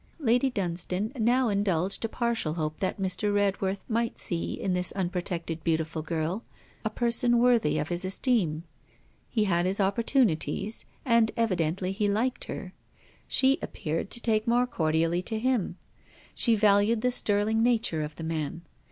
Lady 0.17 0.49
Dunstane 0.49 1.13
now 1.15 1.47
indulged 1.49 2.03
a 2.03 2.09
partial 2.09 2.53
hope 2.55 2.79
that 2.79 2.99
Mr. 2.99 3.31
Redworth 3.31 3.87
might 3.87 4.17
see 4.17 4.53
in 4.59 4.73
this 4.73 4.91
unprotected 4.93 5.63
beautiful 5.63 6.01
girl 6.01 6.43
a 6.83 6.89
person 6.89 7.37
worthy 7.37 7.77
of 7.77 7.89
his 7.89 8.03
esteem. 8.03 8.63
He 9.29 9.43
had 9.43 9.67
his 9.67 9.79
opportunities, 9.79 10.85
and 11.05 11.31
evidently 11.37 11.91
he 11.91 12.09
liked 12.09 12.45
her. 12.45 12.73
She 13.27 13.59
appeared 13.61 14.09
to 14.09 14.19
take 14.19 14.47
more 14.47 14.65
cordially 14.65 15.21
to 15.21 15.37
him. 15.37 15.77
She 16.33 16.55
valued 16.55 17.01
the 17.01 17.11
sterling 17.11 17.61
nature 17.61 18.01
of 18.01 18.15
the 18.15 18.23
man. 18.23 18.63